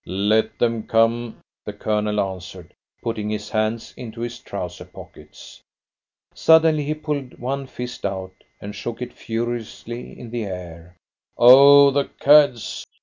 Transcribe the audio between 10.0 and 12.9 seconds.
in the air. "Oh, the cads!